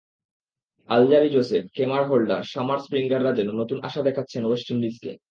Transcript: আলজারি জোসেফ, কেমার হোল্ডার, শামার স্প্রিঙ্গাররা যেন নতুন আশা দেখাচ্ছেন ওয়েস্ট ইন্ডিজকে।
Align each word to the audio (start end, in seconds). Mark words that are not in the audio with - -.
আলজারি 0.89 1.29
জোসেফ, 1.29 1.63
কেমার 1.75 2.03
হোল্ডার, 2.07 2.41
শামার 2.43 2.79
স্প্রিঙ্গাররা 2.79 3.31
যেন 3.33 3.49
নতুন 3.51 3.77
আশা 3.83 4.01
দেখাচ্ছেন 4.01 4.41
ওয়েস্ট 4.45 4.67
ইন্ডিজকে। 4.71 5.11